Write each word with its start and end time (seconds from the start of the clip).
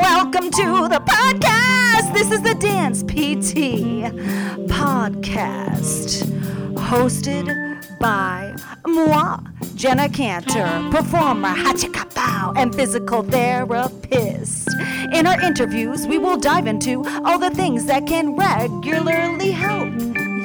Welcome 0.00 0.50
to 0.50 0.88
the 0.88 1.02
podcast. 1.06 2.14
This 2.14 2.30
is 2.30 2.40
the 2.40 2.54
Dance 2.54 3.02
PT 3.02 4.08
podcast, 4.68 6.24
hosted 6.74 7.98
by 8.00 8.54
moi, 8.86 9.40
Jenna 9.74 10.08
Cantor, 10.08 10.88
performer, 10.90 11.54
hachikapow, 11.54 12.56
and 12.56 12.74
physical 12.74 13.22
therapist. 13.22 14.70
In 15.12 15.26
our 15.26 15.38
interviews, 15.42 16.06
we 16.06 16.16
will 16.16 16.38
dive 16.38 16.66
into 16.66 17.04
all 17.26 17.38
the 17.38 17.50
things 17.50 17.84
that 17.84 18.06
can 18.06 18.34
regularly 18.36 19.50
help 19.50 19.92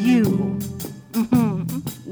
you. 0.04 0.60
Mhm. 1.14 1.53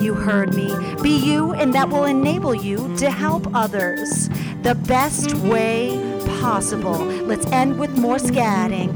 You 0.00 0.14
heard 0.14 0.54
me. 0.54 0.74
Be 1.02 1.16
you, 1.16 1.52
and 1.52 1.74
that 1.74 1.88
will 1.88 2.04
enable 2.04 2.54
you 2.54 2.94
to 2.96 3.10
help 3.10 3.54
others 3.54 4.28
the 4.62 4.74
best 4.86 5.34
way 5.36 5.98
possible. 6.40 6.98
Let's 6.98 7.46
end 7.46 7.78
with 7.78 7.96
more 7.96 8.16
scatting. 8.16 8.94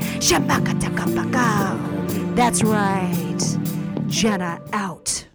That's 2.35 2.63
right. 2.63 3.59
Jenna 4.09 4.61
out. 4.73 5.28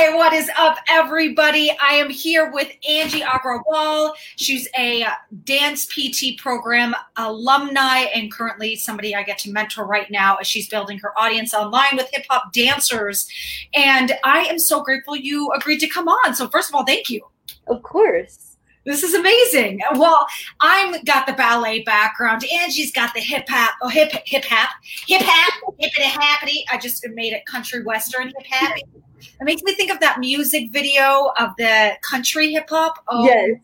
Hey, 0.00 0.14
what 0.14 0.32
is 0.32 0.50
up, 0.56 0.78
everybody? 0.88 1.76
I 1.78 1.92
am 1.92 2.08
here 2.08 2.50
with 2.50 2.72
Angie 2.88 3.20
Agrawal. 3.20 4.14
She's 4.36 4.66
a 4.78 5.04
dance 5.44 5.84
PT 5.84 6.38
program 6.38 6.94
alumni 7.18 8.06
and 8.14 8.32
currently 8.32 8.76
somebody 8.76 9.14
I 9.14 9.22
get 9.22 9.36
to 9.40 9.52
mentor 9.52 9.84
right 9.84 10.10
now 10.10 10.36
as 10.36 10.46
she's 10.46 10.70
building 10.70 10.98
her 11.00 11.12
audience 11.20 11.52
online 11.52 11.98
with 11.98 12.08
hip 12.14 12.24
hop 12.30 12.50
dancers. 12.54 13.28
And 13.74 14.12
I 14.24 14.44
am 14.44 14.58
so 14.58 14.82
grateful 14.82 15.16
you 15.16 15.50
agreed 15.54 15.80
to 15.80 15.86
come 15.86 16.08
on. 16.08 16.34
So, 16.34 16.48
first 16.48 16.70
of 16.70 16.74
all, 16.74 16.86
thank 16.86 17.10
you. 17.10 17.20
Of 17.66 17.82
course. 17.82 18.56
This 18.86 19.02
is 19.02 19.12
amazing. 19.12 19.82
Well, 19.96 20.26
I'm 20.60 21.04
got 21.04 21.26
the 21.26 21.34
ballet 21.34 21.82
background. 21.82 22.42
Angie's 22.50 22.90
got 22.90 23.12
the 23.12 23.20
hip 23.20 23.44
hop, 23.50 23.74
oh 23.82 23.88
hip 23.88 24.12
hip 24.24 24.46
hop, 24.46 24.70
hip 25.06 25.20
hop, 25.22 25.74
hip 25.78 25.92
hippity 25.94 26.08
happity. 26.08 26.62
I 26.72 26.78
just 26.78 27.06
made 27.10 27.34
it 27.34 27.44
country 27.44 27.82
western 27.82 28.28
hip 28.28 28.46
hop. 28.50 28.78
It 29.20 29.44
makes 29.44 29.62
me 29.62 29.74
think 29.74 29.90
of 29.90 30.00
that 30.00 30.18
music 30.18 30.70
video 30.72 31.32
of 31.38 31.50
the 31.56 31.92
country 32.02 32.52
hip 32.52 32.68
hop. 32.68 33.02
Oh, 33.08 33.24
yes. 33.24 33.58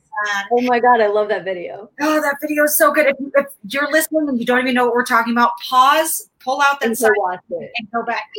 Oh 0.50 0.62
my 0.62 0.80
god, 0.80 1.00
I 1.00 1.08
love 1.08 1.28
that 1.28 1.44
video. 1.44 1.90
Oh, 2.00 2.20
that 2.20 2.36
video 2.40 2.64
is 2.64 2.76
so 2.76 2.92
good. 2.92 3.06
If, 3.06 3.16
if 3.34 3.46
you're 3.68 3.90
listening 3.90 4.28
and 4.28 4.38
you 4.38 4.46
don't 4.46 4.60
even 4.60 4.74
know 4.74 4.86
what 4.86 4.94
we're 4.94 5.04
talking 5.04 5.32
about, 5.32 5.52
pause, 5.68 6.30
pull 6.40 6.62
out 6.62 6.80
that 6.80 6.86
And 6.86 6.98
side 6.98 7.10
watch 7.16 7.40
it. 7.50 7.70
and 7.76 7.90
go 7.92 8.02
back. 8.02 8.30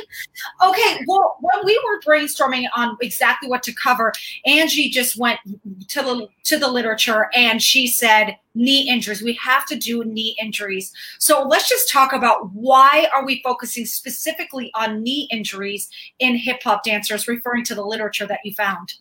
okay, 0.64 1.04
well, 1.06 1.36
when 1.40 1.66
we 1.66 1.78
were 1.84 2.00
brainstorming 2.00 2.66
on 2.76 2.96
exactly 3.02 3.48
what 3.48 3.62
to 3.64 3.74
cover, 3.74 4.12
Angie 4.46 4.88
just 4.88 5.18
went 5.18 5.40
to 5.88 6.02
the 6.02 6.28
to 6.44 6.58
the 6.58 6.68
literature 6.68 7.28
and 7.34 7.60
she 7.60 7.86
said 7.86 8.36
knee 8.54 8.88
injuries. 8.88 9.22
We 9.22 9.34
have 9.34 9.66
to 9.66 9.76
do 9.76 10.04
knee 10.04 10.36
injuries. 10.40 10.92
So 11.18 11.42
let's 11.42 11.68
just 11.68 11.90
talk 11.90 12.12
about 12.12 12.52
why 12.52 13.08
are 13.14 13.24
we 13.24 13.42
focusing 13.42 13.84
specifically 13.84 14.70
on 14.74 15.02
knee 15.02 15.28
injuries 15.30 15.90
in 16.20 16.36
hip 16.36 16.62
hop 16.62 16.84
dancers, 16.84 17.28
referring 17.28 17.64
to 17.64 17.74
the 17.74 17.84
literature 17.84 18.26
that 18.26 18.40
you 18.44 18.54
found. 18.54 18.94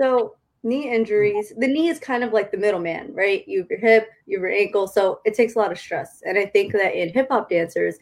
So 0.00 0.34
knee 0.66 0.92
injuries, 0.92 1.52
the 1.56 1.68
knee 1.68 1.88
is 1.88 1.98
kind 1.98 2.24
of 2.24 2.32
like 2.32 2.50
the 2.50 2.58
middleman, 2.58 3.14
right? 3.14 3.46
You 3.46 3.60
have 3.60 3.70
your 3.70 3.78
hip, 3.78 4.10
you 4.26 4.38
have 4.38 4.42
your 4.42 4.52
ankle, 4.52 4.88
so 4.88 5.20
it 5.24 5.34
takes 5.34 5.54
a 5.54 5.58
lot 5.58 5.70
of 5.70 5.78
stress. 5.78 6.22
And 6.26 6.36
I 6.36 6.46
think 6.46 6.72
that 6.72 7.00
in 7.00 7.08
hip 7.08 7.28
hop 7.30 7.48
dancers, 7.48 7.96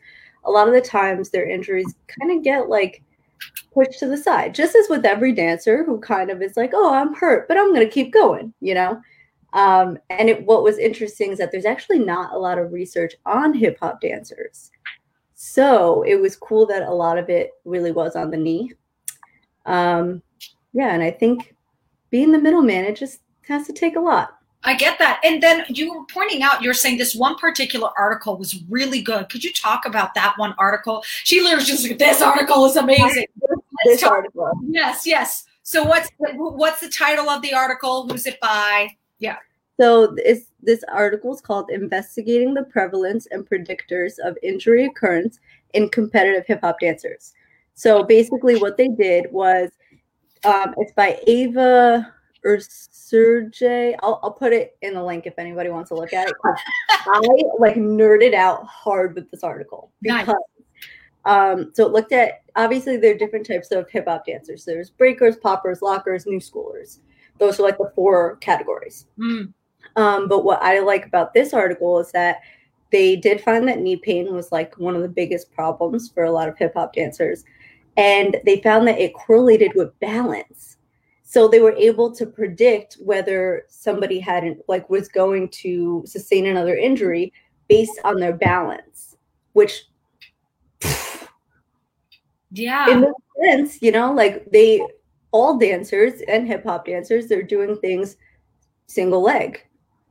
a 0.45 0.51
lot 0.51 0.67
of 0.67 0.75
the 0.75 0.81
times 0.81 1.31
their 1.31 1.49
injuries 1.49 1.95
kind 2.07 2.37
of 2.37 2.43
get 2.43 2.69
like 2.69 3.03
pushed 3.73 3.99
to 3.99 4.09
the 4.09 4.17
side, 4.17 4.55
just 4.55 4.75
as 4.75 4.89
with 4.89 5.05
every 5.05 5.33
dancer 5.33 5.85
who 5.85 6.01
kind 6.01 6.31
of 6.31 6.41
is 6.41 6.57
like, 6.57 6.71
oh, 6.75 6.95
I'm 6.95 7.15
hurt, 7.15 7.49
but 7.49 7.59
I'm 7.59 7.75
going 7.75 7.87
to 7.87 7.93
keep 7.93 8.13
going, 8.13 8.55
you 8.61 8.75
know? 8.75 9.01
Um, 9.53 9.99
and 10.11 10.29
it, 10.29 10.45
what 10.47 10.65
was 10.65 10.79
interesting 10.79 11.33
is 11.33 11.39
that 11.39 11.53
there's 11.53 11.65
actually 11.67 11.99
not 11.99 12.35
a 12.35 12.39
lot 12.39 12.59
of 12.59 12.73
research 12.73 13.15
on 13.27 13.53
hip 13.53 13.79
hop 13.81 14.01
dancers. 14.01 14.71
So 15.35 16.03
it 16.03 16.17
was 16.17 16.35
cool 16.35 16.65
that 16.67 16.83
a 16.83 16.91
lot 16.91 17.19
of 17.19 17.29
it 17.29 17.51
really 17.65 17.93
was 17.93 18.17
on 18.17 18.31
the 18.31 18.37
knee. 18.37 18.73
Um, 19.67 20.23
yeah, 20.73 20.95
and 20.95 21.03
I 21.03 21.11
think 21.11 21.55
being 22.15 22.31
the 22.31 22.39
middleman, 22.39 22.85
it 22.85 22.95
just 22.95 23.23
has 23.49 23.67
to 23.67 23.73
take 23.73 23.97
a 23.97 24.01
lot. 24.01 24.39
I 24.63 24.75
get 24.75 25.01
that. 25.01 25.19
And 25.25 25.43
then 25.43 25.65
you 25.69 25.93
were 25.93 26.05
pointing 26.05 26.45
out, 26.45 26.63
you're 26.63 26.73
saying 26.73 26.97
this 26.97 27.13
one 27.13 27.35
particular 27.39 27.91
article 27.99 28.39
was 28.39 28.63
really 28.71 29.03
good. 29.03 29.29
Could 29.31 29.43
you 29.43 29.53
talk 29.53 29.85
about 29.85 30.15
that 30.15 30.35
one 30.37 30.55
article? 30.57 31.03
She 31.25 31.41
literally 31.41 31.65
just 31.65 31.83
like, 31.83 31.99
this 31.99 32.23
article 32.23 32.67
is 32.67 32.77
amazing. 32.77 33.27
This 33.85 34.05
article. 34.05 34.49
Yes, 34.69 35.05
yes. 35.05 35.45
So 35.65 35.83
what's 35.83 36.09
the, 36.21 36.35
what's 36.37 36.81
the 36.81 36.89
title 36.89 37.29
of 37.29 37.43
the 37.43 37.53
article? 37.53 38.09
Who's 38.09 38.27
it 38.27 38.39
by? 38.41 38.91
Yeah. 39.19 39.39
So 39.81 40.07
this 40.07 40.53
this 40.63 40.85
article 40.93 41.35
is 41.35 41.41
called 41.41 41.69
"Investigating 41.73 42.55
the 42.55 42.63
Prevalence 42.63 43.27
and 43.33 43.45
Predictors 43.45 44.21
of 44.25 44.39
Injury 44.41 44.85
Occurrence 44.85 45.41
in 45.73 45.89
Competitive 45.89 46.47
Hip 46.47 46.61
Hop 46.61 46.79
Dancers." 46.79 47.33
So 47.75 48.05
basically, 48.05 48.55
what 48.55 48.77
they 48.77 48.87
did 48.87 49.33
was, 49.33 49.73
um, 50.45 50.75
it's 50.79 50.93
by 50.93 51.21
Eva 51.27 52.13
Ursej. 52.45 53.95
I'll 54.03 54.21
I'll 54.23 54.33
put 54.33 54.53
it 54.53 54.77
in 54.83 54.95
the 54.95 55.03
link 55.03 55.27
if 55.27 55.35
anybody 55.39 55.71
wants 55.71 55.89
to 55.89 55.95
look 55.95 56.13
at 56.13 56.29
it. 56.29 56.35
I 56.91 57.21
like 57.59 57.77
nerded 57.77 58.35
out 58.35 58.65
hard 58.67 59.15
with 59.15 59.31
this 59.31 59.43
article 59.43 59.91
Nice. 60.03 60.27
because. 60.27 60.43
Um, 61.27 61.71
so 61.73 61.87
it 61.87 61.93
looked 61.93 62.13
at 62.13 62.43
obviously 62.55 62.99
there 62.99 63.15
are 63.15 63.19
different 63.19 63.47
types 63.47 63.71
of 63.71 63.89
hip 63.91 64.05
hop 64.07 64.27
dancers. 64.27 64.65
There's 64.67 64.91
breakers, 64.91 65.37
poppers, 65.37 65.81
lockers, 65.81 66.27
new 66.27 66.39
schoolers. 66.39 66.99
Those 67.39 67.59
are 67.59 67.63
like 67.63 67.79
the 67.79 67.91
four 67.95 68.37
categories. 68.37 69.07
Mm, 69.19 69.53
Um, 69.97 70.29
but 70.29 70.45
what 70.45 70.63
I 70.63 70.81
like 70.81 71.07
about 71.07 71.33
this 71.33 71.55
article 71.55 71.99
is 71.99 72.13
that 72.13 72.41
they 72.93 73.17
did 73.17 73.41
find 73.41 73.67
that 73.69 73.81
knee 73.81 73.97
pain 73.97 74.35
was 74.35 74.53
like 74.53 74.79
one 74.79 74.95
of 74.95 75.01
the 75.03 75.09
biggest 75.09 75.51
problems 75.51 76.11
for 76.11 76.25
a 76.25 76.31
lot 76.31 76.49
of 76.49 76.59
hip 76.59 76.75
hop 76.75 76.93
dancers. 76.93 77.45
And 77.97 78.37
they 78.45 78.61
found 78.61 78.89
that 78.89 78.99
it 78.99 79.15
correlated 79.15 79.73
with 79.75 79.99
balance. 80.01 80.77
So 81.23 81.49
they 81.49 81.61
were 81.61 81.75
able 81.77 82.15
to 82.15 82.27
predict 82.27 82.95
whether 83.01 83.65
somebody 83.69 84.21
hadn't 84.21 84.61
like 84.69 84.89
was 84.89 85.09
going 85.09 85.49
to 85.51 86.03
sustain 86.07 86.47
another 86.47 86.77
injury 86.77 87.33
based 87.69 87.99
on 88.05 88.21
their 88.21 88.35
balance, 88.35 89.17
which 89.53 89.85
yeah. 92.53 92.91
in 92.91 93.01
this 93.01 93.15
sense, 93.43 93.83
you 93.83 93.91
know, 93.91 94.13
like 94.13 94.51
they 94.53 94.87
all 95.33 95.59
dancers 95.59 96.21
and 96.29 96.47
hip 96.47 96.63
hop 96.65 96.87
dancers, 96.87 97.27
they're 97.27 97.43
doing 97.43 97.77
things 97.79 98.17
single 98.87 99.23
leg, 99.23 99.67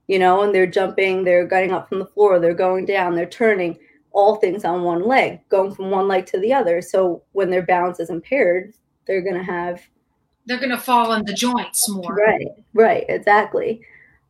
you 0.08 0.20
know, 0.20 0.42
and 0.42 0.54
they're 0.54 0.68
jumping, 0.68 1.24
they're 1.24 1.48
getting 1.48 1.72
up 1.72 1.88
from 1.88 2.00
the 2.00 2.06
floor, 2.08 2.40
they're 2.40 2.54
going 2.54 2.86
down, 2.86 3.16
they're 3.16 3.26
turning, 3.26 3.78
all 4.14 4.36
things 4.38 4.64
on 4.64 4.84
one 4.84 5.06
leg, 5.06 5.42
going 5.50 5.74
from 5.74 5.90
one 5.92 6.08
leg 6.08 6.26
to 6.28 6.40
the 6.40 6.54
other. 6.54 6.82
So 6.82 7.24
when 7.34 7.50
their 7.50 7.64
balance 7.64 8.00
is 8.00 8.10
impaired, 8.10 8.74
they're 9.06 9.22
gonna 9.22 9.44
have 9.44 9.82
They're 10.46 10.58
going 10.60 10.70
to 10.70 10.78
fall 10.78 11.14
in 11.14 11.26
the 11.26 11.34
joints 11.34 11.90
more. 11.90 12.14
right, 12.16 12.48
right, 12.74 13.06
exactly. 13.10 13.82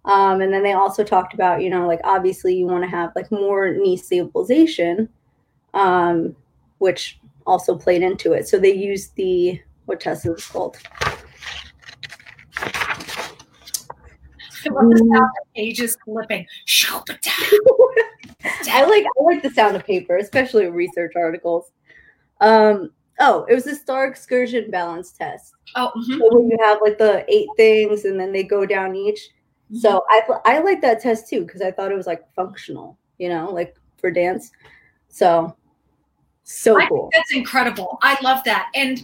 Um, 0.05 0.41
and 0.41 0.53
then 0.53 0.63
they 0.63 0.73
also 0.73 1.03
talked 1.03 1.33
about, 1.33 1.61
you 1.61 1.69
know, 1.69 1.87
like 1.87 2.01
obviously 2.03 2.55
you 2.55 2.65
want 2.67 2.83
to 2.83 2.89
have 2.89 3.11
like 3.15 3.31
more 3.31 3.73
knee 3.73 3.97
stabilization, 3.97 5.09
um, 5.73 6.35
which 6.79 7.19
also 7.45 7.77
played 7.77 8.01
into 8.03 8.33
it. 8.33 8.47
So 8.47 8.59
they 8.59 8.73
used 8.73 9.15
the 9.15 9.61
what 9.85 9.99
test 9.99 10.25
is 10.25 10.49
it 10.53 10.77
called? 14.69 14.85
What 14.87 14.97
the 14.97 15.09
sound 15.13 15.31
of 15.41 15.53
pages 15.55 15.97
flipping. 16.05 16.45
I 18.69 18.85
like 18.85 19.05
I 19.05 19.23
like 19.23 19.41
the 19.41 19.51
sound 19.51 19.75
of 19.75 19.85
paper, 19.85 20.17
especially 20.17 20.67
research 20.67 21.13
articles. 21.15 21.71
Um, 22.41 22.91
oh, 23.19 23.45
it 23.49 23.53
was 23.53 23.67
a 23.67 23.75
star 23.75 24.05
excursion 24.05 24.69
balance 24.69 25.11
test. 25.11 25.53
Oh, 25.75 25.91
mhm. 25.95 26.19
So 26.19 26.37
when 26.37 26.49
you 26.49 26.57
have 26.61 26.79
like 26.81 26.97
the 26.97 27.25
eight 27.33 27.47
things 27.57 28.05
and 28.05 28.19
then 28.19 28.31
they 28.31 28.43
go 28.43 28.65
down 28.65 28.95
each. 28.95 29.29
So 29.79 30.03
I 30.09 30.21
I 30.45 30.59
like 30.59 30.81
that 30.81 31.01
test 31.01 31.29
too 31.29 31.45
because 31.45 31.61
I 31.61 31.71
thought 31.71 31.91
it 31.91 31.95
was 31.95 32.05
like 32.05 32.23
functional, 32.35 32.97
you 33.17 33.29
know, 33.29 33.49
like 33.51 33.75
for 33.97 34.11
dance. 34.11 34.51
So 35.07 35.55
so 36.43 36.79
I 36.79 36.87
cool. 36.87 37.09
that's 37.13 37.33
incredible. 37.33 37.97
I 38.01 38.17
love 38.21 38.43
that. 38.45 38.69
And 38.75 39.01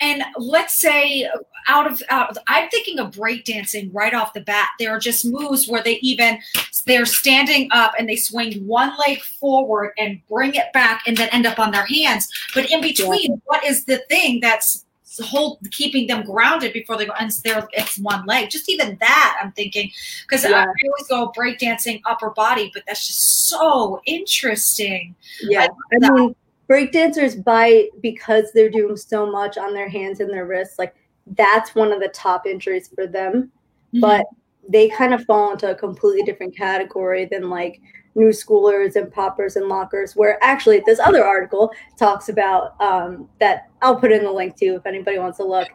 and 0.00 0.22
let's 0.36 0.74
say 0.74 1.28
out 1.68 1.90
of 1.90 2.02
out, 2.08 2.36
I'm 2.46 2.68
thinking 2.70 2.98
of 2.98 3.12
breakdancing 3.12 3.90
right 3.92 4.14
off 4.14 4.32
the 4.32 4.40
bat. 4.40 4.68
There 4.78 4.90
are 4.90 4.98
just 4.98 5.24
moves 5.24 5.68
where 5.68 5.82
they 5.82 5.96
even 5.96 6.38
they're 6.86 7.06
standing 7.06 7.68
up 7.72 7.92
and 7.98 8.08
they 8.08 8.16
swing 8.16 8.64
one 8.66 8.92
leg 9.06 9.20
forward 9.20 9.92
and 9.98 10.20
bring 10.28 10.54
it 10.54 10.72
back 10.72 11.02
and 11.06 11.16
then 11.16 11.28
end 11.30 11.46
up 11.46 11.58
on 11.58 11.72
their 11.72 11.86
hands. 11.86 12.28
But 12.54 12.70
in 12.70 12.80
between, 12.80 13.32
yeah. 13.32 13.36
what 13.44 13.64
is 13.64 13.84
the 13.84 13.98
thing 14.08 14.40
that's 14.40 14.84
hold 15.20 15.58
keeping 15.70 16.06
them 16.06 16.24
grounded 16.24 16.72
before 16.72 16.96
they 16.96 17.06
go 17.06 17.12
and 17.18 17.30
there 17.42 17.66
it's 17.72 17.98
one 17.98 18.26
leg 18.26 18.50
just 18.50 18.68
even 18.68 18.98
that 19.00 19.38
i'm 19.42 19.50
thinking 19.52 19.90
because 20.28 20.44
yeah. 20.44 20.50
I, 20.50 20.62
I, 20.62 20.66
always 20.66 21.08
go 21.08 21.32
breakdancing 21.32 22.02
upper 22.04 22.30
body 22.30 22.70
but 22.74 22.82
that's 22.86 23.06
just 23.06 23.48
so 23.48 24.02
interesting 24.04 25.14
yeah 25.40 25.68
i, 25.92 26.06
I 26.06 26.10
mean 26.10 26.36
breakdancers 26.68 27.42
by 27.42 27.88
because 28.00 28.52
they're 28.52 28.70
doing 28.70 28.96
so 28.96 29.30
much 29.30 29.56
on 29.56 29.72
their 29.72 29.88
hands 29.88 30.20
and 30.20 30.30
their 30.30 30.46
wrists 30.46 30.78
like 30.78 30.94
that's 31.36 31.74
one 31.74 31.92
of 31.92 32.00
the 32.00 32.08
top 32.08 32.46
injuries 32.46 32.90
for 32.94 33.06
them. 33.06 33.50
Mm-hmm. 33.94 34.00
but 34.00 34.26
they 34.68 34.88
kind 34.88 35.14
of 35.14 35.24
fall 35.24 35.52
into 35.52 35.70
a 35.70 35.74
completely 35.74 36.22
different 36.24 36.56
category 36.56 37.24
than 37.24 37.48
like 37.48 37.80
new 38.16 38.30
schoolers 38.30 38.96
and 38.96 39.12
poppers 39.12 39.54
and 39.54 39.68
lockers 39.68 40.16
where 40.16 40.42
actually 40.42 40.82
this 40.86 40.98
other 40.98 41.24
article 41.24 41.70
talks 41.96 42.28
about 42.28 42.80
um, 42.80 43.28
that 43.38 43.68
i'll 43.82 43.94
put 43.94 44.10
in 44.10 44.24
the 44.24 44.30
link 44.30 44.56
too 44.56 44.74
if 44.74 44.86
anybody 44.86 45.18
wants 45.18 45.38
to 45.38 45.44
look. 45.44 45.68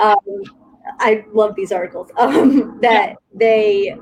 Um, 0.00 0.16
i 0.98 1.24
love 1.32 1.54
these 1.54 1.72
articles. 1.72 2.10
Um, 2.18 2.78
that 2.80 3.16
they 3.34 3.96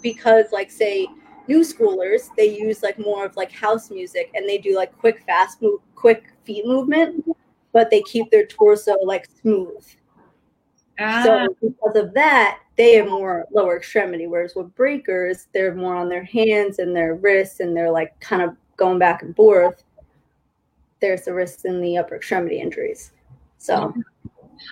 because 0.00 0.46
like 0.52 0.70
say 0.70 1.08
new 1.48 1.60
schoolers 1.60 2.28
they 2.36 2.58
use 2.58 2.82
like 2.82 2.98
more 2.98 3.24
of 3.24 3.36
like 3.36 3.50
house 3.50 3.90
music 3.90 4.30
and 4.34 4.48
they 4.48 4.58
do 4.58 4.76
like 4.76 4.96
quick 4.98 5.22
fast 5.26 5.60
move 5.62 5.80
quick 5.94 6.32
feet 6.44 6.66
movement 6.66 7.24
but 7.72 7.90
they 7.90 8.02
keep 8.02 8.30
their 8.30 8.46
torso 8.46 8.96
like 9.02 9.26
smooth. 9.40 9.84
Ah. 11.00 11.22
so 11.24 11.56
because 11.62 11.96
of 11.96 12.12
that 12.14 12.60
they 12.76 12.94
have 12.94 13.06
more 13.06 13.46
lower 13.52 13.76
extremity 13.76 14.26
whereas 14.26 14.54
with 14.54 14.74
breakers 14.74 15.46
they're 15.52 15.74
more 15.74 15.94
on 15.94 16.08
their 16.08 16.24
hands 16.24 16.78
and 16.80 16.94
their 16.94 17.14
wrists 17.14 17.60
and 17.60 17.76
they're 17.76 17.90
like 17.90 18.18
kind 18.20 18.42
of 18.42 18.56
going 18.76 18.98
back 18.98 19.22
and 19.22 19.34
forth. 19.36 19.84
There's 21.00 21.22
the 21.22 21.34
risks 21.34 21.64
in 21.64 21.80
the 21.80 21.98
upper 21.98 22.16
extremity 22.16 22.60
injuries. 22.60 23.12
So. 23.58 23.94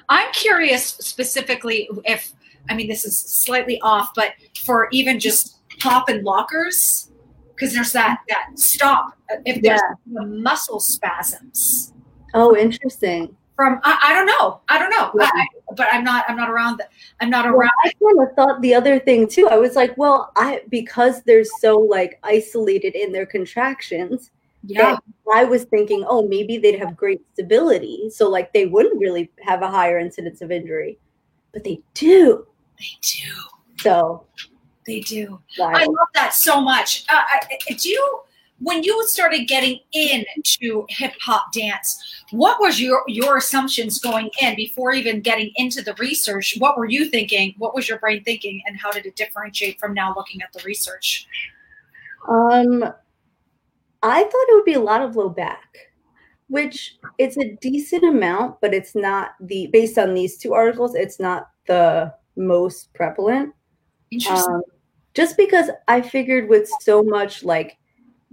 I'm 0.08 0.32
curious 0.32 0.84
specifically 0.84 1.88
if 2.04 2.32
i 2.68 2.74
mean 2.74 2.88
this 2.88 3.04
is 3.04 3.18
slightly 3.20 3.80
off 3.82 4.10
but 4.16 4.32
for 4.64 4.88
even 4.90 5.20
just 5.20 5.55
pop 5.80 6.08
and 6.08 6.24
lockers 6.24 7.10
because 7.54 7.74
there's 7.74 7.92
that 7.92 8.20
that 8.28 8.58
stop 8.58 9.16
if 9.44 9.62
there's 9.62 9.80
yeah. 10.06 10.20
muscle 10.24 10.80
spasms. 10.80 11.92
Oh, 12.34 12.56
interesting. 12.56 13.34
From 13.56 13.80
I, 13.84 13.98
I 14.02 14.12
don't 14.12 14.26
know, 14.26 14.60
I 14.68 14.78
don't 14.78 14.90
know, 14.90 15.10
yeah. 15.18 15.30
I, 15.32 15.46
but 15.74 15.88
I'm 15.90 16.04
not 16.04 16.26
I'm 16.28 16.36
not 16.36 16.50
around. 16.50 16.76
The, 16.76 16.86
I'm 17.20 17.30
not 17.30 17.46
well, 17.46 17.54
around. 17.54 17.70
I 17.84 17.92
kind 18.02 18.28
of 18.28 18.34
thought 18.36 18.60
the 18.60 18.74
other 18.74 18.98
thing 18.98 19.26
too. 19.26 19.48
I 19.48 19.56
was 19.56 19.74
like, 19.74 19.96
well, 19.96 20.30
I 20.36 20.62
because 20.68 21.22
they're 21.22 21.44
so 21.44 21.78
like 21.78 22.18
isolated 22.22 22.94
in 22.94 23.12
their 23.12 23.26
contractions. 23.26 24.30
Yeah. 24.68 24.98
I 25.32 25.44
was 25.44 25.64
thinking, 25.64 26.04
oh, 26.08 26.26
maybe 26.26 26.58
they'd 26.58 26.78
have 26.78 26.96
great 26.96 27.22
stability, 27.32 28.10
so 28.10 28.28
like 28.28 28.52
they 28.52 28.66
wouldn't 28.66 29.00
really 29.00 29.30
have 29.40 29.62
a 29.62 29.70
higher 29.70 29.98
incidence 29.98 30.42
of 30.42 30.50
injury, 30.50 30.98
but 31.52 31.64
they 31.64 31.80
do. 31.94 32.46
They 32.78 32.98
do. 33.00 33.32
So 33.78 34.26
they 34.86 35.00
do. 35.00 35.40
Wow. 35.58 35.72
I 35.74 35.84
love 35.84 36.08
that 36.14 36.34
so 36.34 36.60
much. 36.60 37.04
Uh, 37.08 37.16
I, 37.16 37.72
do 37.74 37.88
you, 37.88 38.20
when 38.58 38.82
you 38.82 39.06
started 39.08 39.46
getting 39.48 39.80
into 39.92 40.86
hip 40.88 41.12
hop 41.20 41.52
dance, 41.52 42.24
what 42.30 42.60
was 42.60 42.80
your 42.80 43.02
your 43.06 43.36
assumptions 43.36 43.98
going 43.98 44.30
in 44.40 44.56
before 44.56 44.92
even 44.92 45.20
getting 45.20 45.50
into 45.56 45.82
the 45.82 45.94
research? 45.94 46.54
What 46.58 46.78
were 46.78 46.86
you 46.86 47.10
thinking? 47.10 47.54
What 47.58 47.74
was 47.74 47.88
your 47.88 47.98
brain 47.98 48.22
thinking, 48.24 48.62
and 48.66 48.78
how 48.78 48.92
did 48.92 49.06
it 49.06 49.16
differentiate 49.16 49.78
from 49.78 49.92
now 49.92 50.14
looking 50.16 50.40
at 50.40 50.52
the 50.52 50.62
research? 50.64 51.26
Um, 52.28 52.82
I 54.02 54.22
thought 54.22 54.46
it 54.48 54.54
would 54.54 54.64
be 54.64 54.74
a 54.74 54.80
lot 54.80 55.02
of 55.02 55.16
low 55.16 55.28
back, 55.28 55.76
which 56.48 56.96
it's 57.18 57.36
a 57.36 57.56
decent 57.60 58.04
amount, 58.04 58.60
but 58.60 58.72
it's 58.72 58.94
not 58.94 59.30
the 59.40 59.68
based 59.72 59.98
on 59.98 60.14
these 60.14 60.38
two 60.38 60.54
articles. 60.54 60.94
It's 60.94 61.20
not 61.20 61.50
the 61.66 62.14
most 62.36 62.92
prevalent. 62.94 63.54
Interesting. 64.10 64.54
Um, 64.54 64.62
just 65.16 65.38
because 65.38 65.70
I 65.88 66.02
figured 66.02 66.46
with 66.46 66.68
so 66.80 67.02
much 67.02 67.42
like 67.42 67.78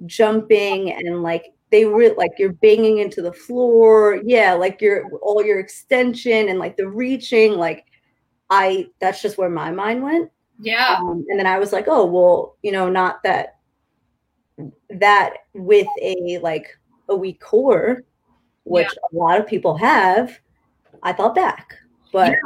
jumping 0.06 0.92
and 0.92 1.24
like 1.24 1.54
they 1.72 1.86
were 1.86 2.14
like 2.18 2.32
you're 2.38 2.52
banging 2.52 2.98
into 2.98 3.22
the 3.22 3.32
floor, 3.32 4.20
yeah, 4.26 4.54
like 4.54 4.82
your 4.82 5.10
all 5.22 5.44
your 5.44 5.60
extension 5.60 6.50
and 6.50 6.60
like 6.60 6.76
the 6.76 6.88
reaching, 6.88 7.54
like 7.54 7.86
I 8.50 8.88
that's 9.00 9.22
just 9.22 9.38
where 9.38 9.50
my 9.50 9.72
mind 9.72 10.04
went. 10.04 10.30
Yeah. 10.60 10.98
Um, 11.00 11.26
and 11.30 11.40
then 11.40 11.48
I 11.48 11.58
was 11.58 11.72
like, 11.72 11.86
oh 11.88 12.06
well, 12.06 12.58
you 12.62 12.74
know, 12.74 12.90
not 12.90 13.24
that 13.24 13.60
that 14.90 15.36
with 15.54 15.88
a 16.02 16.38
like 16.40 16.78
a 17.08 17.16
weak 17.16 17.40
core, 17.40 18.04
which 18.66 18.90
yeah. 18.90 19.18
a 19.18 19.24
lot 19.24 19.40
of 19.40 19.48
people 19.48 19.78
have, 19.78 20.38
I 21.02 21.14
thought 21.14 21.34
back. 21.34 21.76
But 22.12 22.32
yeah. 22.32 22.38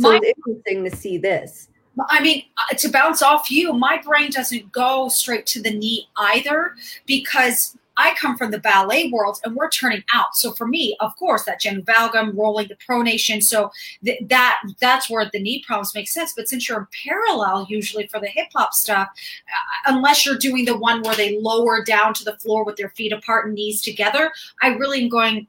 so 0.00 0.10
my- 0.10 0.20
it's 0.20 0.38
interesting 0.44 0.82
to 0.84 0.90
see 0.90 1.18
this. 1.18 1.68
I 2.08 2.20
mean, 2.20 2.44
uh, 2.58 2.76
to 2.76 2.88
bounce 2.90 3.22
off 3.22 3.50
you, 3.50 3.72
my 3.72 4.00
brain 4.02 4.30
doesn't 4.30 4.70
go 4.72 5.08
straight 5.08 5.46
to 5.46 5.62
the 5.62 5.70
knee 5.70 6.08
either 6.16 6.74
because 7.06 7.76
I 7.96 8.14
come 8.14 8.36
from 8.36 8.50
the 8.50 8.58
ballet 8.58 9.10
world 9.10 9.38
and 9.44 9.56
we're 9.56 9.70
turning 9.70 10.04
out. 10.12 10.34
So 10.34 10.52
for 10.52 10.66
me, 10.66 10.96
of 11.00 11.16
course, 11.16 11.44
that 11.44 11.60
genu 11.60 11.82
valgum, 11.82 12.36
rolling 12.36 12.68
the 12.68 12.76
pronation. 12.76 13.42
So 13.42 13.70
th- 14.04 14.20
that 14.28 14.60
that's 14.80 15.08
where 15.08 15.28
the 15.32 15.40
knee 15.40 15.64
problems 15.66 15.94
make 15.94 16.08
sense. 16.08 16.34
But 16.36 16.48
since 16.48 16.68
you're 16.68 16.80
in 16.80 16.86
parallel, 17.04 17.66
usually 17.68 18.06
for 18.06 18.20
the 18.20 18.28
hip 18.28 18.48
hop 18.54 18.74
stuff, 18.74 19.08
uh, 19.08 19.92
unless 19.94 20.26
you're 20.26 20.36
doing 20.36 20.66
the 20.66 20.76
one 20.76 21.02
where 21.02 21.16
they 21.16 21.38
lower 21.40 21.82
down 21.82 22.12
to 22.14 22.24
the 22.24 22.36
floor 22.38 22.64
with 22.64 22.76
their 22.76 22.90
feet 22.90 23.12
apart 23.12 23.46
and 23.46 23.54
knees 23.54 23.80
together, 23.80 24.30
I 24.62 24.68
really 24.68 25.02
am 25.02 25.08
going 25.08 25.46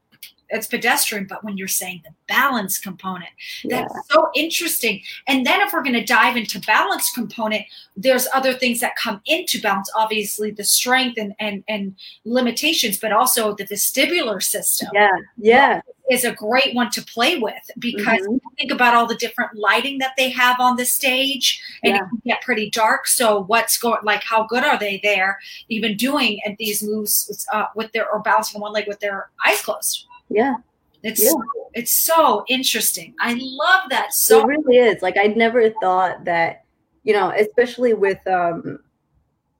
it's 0.49 0.67
pedestrian 0.67 1.25
but 1.27 1.43
when 1.43 1.57
you're 1.57 1.67
saying 1.67 2.01
the 2.03 2.13
balance 2.27 2.77
component 2.77 3.29
that's 3.65 3.93
yeah. 3.93 4.01
so 4.09 4.29
interesting 4.35 5.01
and 5.27 5.45
then 5.45 5.61
if 5.61 5.73
we're 5.73 5.83
going 5.83 5.93
to 5.93 6.03
dive 6.03 6.37
into 6.37 6.59
balance 6.61 7.11
component 7.11 7.63
there's 7.95 8.27
other 8.33 8.53
things 8.53 8.79
that 8.79 8.95
come 8.95 9.21
into 9.25 9.61
balance 9.61 9.89
obviously 9.95 10.51
the 10.51 10.63
strength 10.63 11.17
and 11.17 11.33
and, 11.39 11.63
and 11.67 11.95
limitations 12.25 12.97
but 12.97 13.11
also 13.11 13.55
the 13.55 13.65
vestibular 13.65 14.41
system 14.41 14.89
yeah 14.93 15.11
yeah 15.37 15.81
is 16.09 16.23
a 16.23 16.31
great 16.31 16.73
one 16.73 16.89
to 16.91 17.01
play 17.03 17.37
with 17.37 17.69
because 17.79 18.21
mm-hmm. 18.21 18.37
think 18.57 18.71
about 18.71 18.93
all 18.93 19.05
the 19.05 19.15
different 19.15 19.55
lighting 19.55 19.97
that 19.97 20.13
they 20.17 20.29
have 20.29 20.59
on 20.59 20.77
the 20.77 20.85
stage 20.85 21.61
and 21.83 21.95
yeah. 21.95 21.97
it 21.97 22.09
can 22.09 22.21
get 22.25 22.41
pretty 22.41 22.69
dark 22.69 23.07
so 23.07 23.43
what's 23.43 23.77
going 23.77 23.99
like 24.03 24.23
how 24.23 24.45
good 24.47 24.63
are 24.63 24.79
they 24.79 24.99
there 25.03 25.37
even 25.69 25.97
doing 25.97 26.39
at 26.45 26.55
these 26.57 26.81
moves 26.81 27.45
uh, 27.51 27.65
with 27.75 27.91
their 27.91 28.09
or 28.09 28.19
balancing 28.19 28.61
one 28.61 28.71
leg 28.71 28.87
with 28.87 28.99
their 28.99 29.29
eyes 29.45 29.61
closed 29.61 30.07
yeah. 30.29 30.55
It's 31.03 31.23
yeah. 31.23 31.31
it's 31.73 32.03
so 32.03 32.43
interesting. 32.47 33.13
I 33.19 33.37
love 33.39 33.89
that 33.89 34.13
so 34.13 34.41
It 34.41 34.47
really 34.47 34.77
is. 34.77 35.01
Like 35.01 35.17
I 35.17 35.27
never 35.27 35.69
thought 35.81 36.25
that, 36.25 36.63
you 37.03 37.13
know, 37.13 37.31
especially 37.37 37.93
with 37.93 38.25
um 38.27 38.79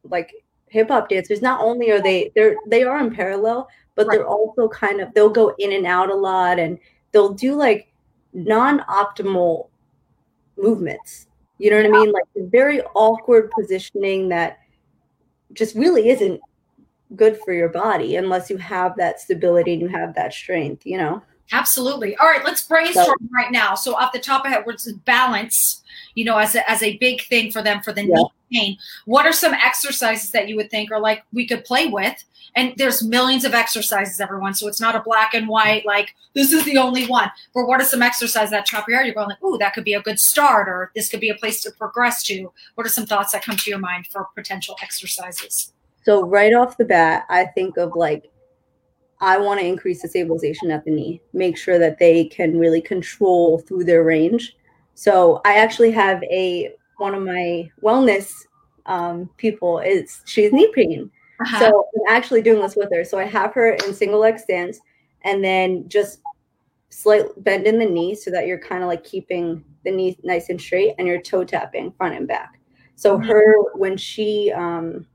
like 0.04 0.34
hip 0.68 0.90
hop 0.90 1.10
dancers, 1.10 1.42
not 1.42 1.62
only 1.62 1.92
are 1.92 2.02
they 2.02 2.32
they're 2.36 2.56
they 2.68 2.84
are 2.84 3.00
in 3.00 3.14
parallel, 3.14 3.68
but 3.96 4.08
right. 4.08 4.18
they're 4.18 4.28
also 4.28 4.68
kind 4.68 5.00
of 5.00 5.14
they'll 5.14 5.30
go 5.30 5.54
in 5.60 5.74
and 5.74 5.86
out 5.86 6.10
a 6.10 6.16
lot 6.16 6.60
and 6.60 6.80
they'll 7.12 7.34
do 7.34 7.56
like 7.56 7.92
non-optimal 8.34 9.68
movements. 10.58 11.28
You 11.60 11.72
know 11.72 11.78
what 11.78 11.86
yeah. 11.86 11.96
I 11.96 12.00
mean? 12.00 12.12
Like 12.12 12.52
very 12.52 12.82
awkward 12.94 13.52
positioning 13.52 14.30
that 14.30 14.60
just 15.54 15.76
really 15.76 16.10
isn't 16.10 16.40
good 17.16 17.40
for 17.46 17.54
your 17.54 17.70
body 17.70 18.16
unless 18.16 18.50
you 18.50 18.58
have 18.58 18.96
that 18.98 19.20
stability 19.20 19.74
and 19.74 19.82
you 19.82 19.88
have 19.88 20.14
that 20.16 20.34
strength, 20.34 20.86
you 20.86 20.98
know? 20.98 21.22
Absolutely. 21.52 22.16
All 22.18 22.28
right, 22.28 22.44
let's 22.44 22.64
brainstorm 22.64 23.06
so, 23.06 23.28
right 23.34 23.52
now. 23.52 23.74
So 23.74 23.96
off 23.96 24.12
the 24.12 24.20
top 24.20 24.46
of 24.46 24.52
head, 24.52 24.66
what's 24.66 24.92
balance, 24.92 25.82
you 26.14 26.26
know, 26.26 26.38
as 26.38 26.56
a, 26.56 26.70
as 26.70 26.84
a 26.84 26.98
big 26.98 27.22
thing 27.24 27.52
for 27.52 27.62
them 27.62 27.82
for 27.82 27.94
the 27.94 28.02
yeah. 28.02 28.16
knee 28.16 28.32
pain. 28.52 28.78
What 29.06 29.26
are 29.26 29.32
some 29.32 29.54
exercises 29.54 30.32
that 30.32 30.50
you 30.50 30.58
would 30.58 30.70
think 30.70 30.92
are 30.92 31.00
like 31.00 31.24
we 31.32 31.48
could 31.48 31.64
play 31.64 31.88
with? 31.88 32.22
And 32.56 32.74
there's 32.76 33.04
millions 33.04 33.46
of 33.46 33.54
exercises, 33.54 34.20
everyone. 34.20 34.56
So 34.56 34.68
it's 34.68 34.82
not 34.82 34.96
a 34.96 35.02
black 35.02 35.34
and 35.34 35.48
white, 35.48 35.86
like 35.86 36.16
this 36.34 36.52
is 36.52 36.66
the 36.66 36.78
only 36.78 37.06
one. 37.06 37.30
But 37.54 37.68
what 37.68 37.80
are 37.80 37.86
some 37.86 38.02
exercises 38.02 38.50
that 38.50 38.66
top 38.66 38.90
your? 38.90 39.02
You're 39.04 39.14
going 39.14 39.30
like, 39.30 39.44
ooh, 39.44 39.58
that 39.60 39.74
could 39.74 39.84
be 39.84 39.94
a 39.94 40.02
good 40.02 40.20
start, 40.20 40.68
or 40.68 40.92
this 40.96 41.08
could 41.08 41.20
be 41.20 41.30
a 41.30 41.36
place 41.36 41.62
to 41.62 41.72
progress 41.72 42.24
to. 42.24 42.52
What 42.76 42.88
are 42.88 42.90
some 42.90 43.06
thoughts 43.06 43.32
that 43.34 43.44
come 43.44 43.58
to 43.58 43.70
your 43.70 43.80
mind 43.80 44.08
for 44.08 44.28
potential 44.36 44.76
exercises? 44.82 45.72
So 46.08 46.26
right 46.26 46.54
off 46.54 46.78
the 46.78 46.86
bat, 46.86 47.26
I 47.28 47.44
think 47.48 47.76
of 47.76 47.92
like 47.94 48.32
I 49.20 49.38
want 49.38 49.60
to 49.60 49.66
increase 49.66 50.02
the 50.02 50.08
stabilization 50.08 50.72
at 50.72 50.86
the 50.86 50.92
knee, 50.92 51.22
make 51.34 51.58
sure 51.58 51.78
that 51.80 52.00
they 52.00 52.24
can 52.24 52.58
really 52.58 52.80
control 52.80 53.60
through 53.60 53.84
their 53.84 54.06
range. 54.06 54.56
So 54.94 55.42
I 55.44 55.58
actually 55.58 55.92
have 55.92 56.24
a 56.24 56.74
one 56.98 57.14
of 57.14 57.24
my 57.24 57.70
wellness 57.84 58.32
um, 58.86 59.30
people 59.36 59.80
is 59.80 60.22
she's 60.26 60.54
knee 60.54 60.72
pain. 60.74 61.12
Uh-huh. 61.42 61.60
So 61.60 61.88
I'm 61.94 62.16
actually 62.16 62.42
doing 62.42 62.62
this 62.62 62.78
with 62.78 62.90
her. 62.94 63.04
So 63.04 63.20
I 63.20 63.26
have 63.26 63.54
her 63.56 63.72
in 63.74 63.94
single 63.94 64.22
leg 64.22 64.40
stance 64.40 64.80
and 65.24 65.44
then 65.44 65.90
just 65.90 66.22
slight 66.88 67.26
bend 67.44 67.68
in 67.68 67.80
the 67.80 67.86
knee 67.86 68.16
so 68.16 68.32
that 68.32 68.48
you're 68.48 68.62
kind 68.62 68.82
of 68.82 68.88
like 68.88 69.04
keeping 69.04 69.62
the 69.84 69.92
knee 69.92 70.18
nice 70.24 70.48
and 70.48 70.62
straight 70.62 70.96
and 70.98 71.06
you're 71.06 71.22
toe 71.22 71.44
tapping 71.44 71.92
front 71.98 72.16
and 72.16 72.30
back. 72.30 72.62
So 72.96 73.18
Mhm. 73.18 73.28
her 73.28 73.56
when 73.74 73.98
she 73.98 74.54
um 74.54 75.06